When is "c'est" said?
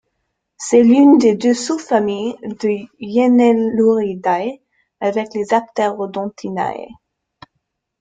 0.57-0.81